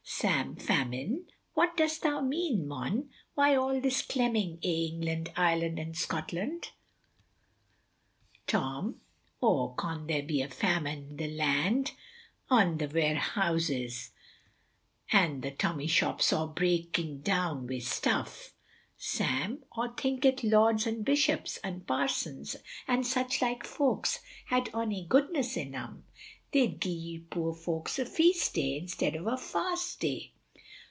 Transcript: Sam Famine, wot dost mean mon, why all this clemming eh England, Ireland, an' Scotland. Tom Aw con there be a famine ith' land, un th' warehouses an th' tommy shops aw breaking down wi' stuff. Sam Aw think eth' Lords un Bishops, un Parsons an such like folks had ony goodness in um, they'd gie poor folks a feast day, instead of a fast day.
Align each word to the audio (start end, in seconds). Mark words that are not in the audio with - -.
Sam 0.03 0.55
Famine, 0.55 1.25
wot 1.55 1.77
dost 1.77 2.03
mean 2.05 2.67
mon, 2.67 3.09
why 3.33 3.55
all 3.55 3.81
this 3.81 4.03
clemming 4.03 4.59
eh 4.63 4.67
England, 4.93 5.31
Ireland, 5.35 5.79
an' 5.79 5.95
Scotland. 5.95 6.69
Tom 8.45 9.01
Aw 9.39 9.73
con 9.73 10.05
there 10.05 10.21
be 10.21 10.43
a 10.43 10.47
famine 10.47 11.17
ith' 11.19 11.31
land, 11.35 11.93
un 12.51 12.77
th' 12.77 12.93
warehouses 12.93 14.11
an 15.11 15.41
th' 15.41 15.57
tommy 15.57 15.87
shops 15.87 16.31
aw 16.31 16.45
breaking 16.45 17.21
down 17.21 17.65
wi' 17.65 17.79
stuff. 17.79 18.53
Sam 18.97 19.63
Aw 19.71 19.93
think 19.95 20.23
eth' 20.23 20.43
Lords 20.43 20.85
un 20.85 21.01
Bishops, 21.01 21.57
un 21.63 21.81
Parsons 21.81 22.57
an 22.87 23.03
such 23.03 23.41
like 23.41 23.63
folks 23.63 24.19
had 24.47 24.69
ony 24.71 25.03
goodness 25.09 25.57
in 25.57 25.73
um, 25.73 26.03
they'd 26.53 26.81
gie 26.81 27.17
poor 27.29 27.53
folks 27.53 27.97
a 27.97 28.05
feast 28.05 28.55
day, 28.55 28.77
instead 28.77 29.15
of 29.15 29.25
a 29.25 29.37
fast 29.37 30.01
day. 30.01 30.33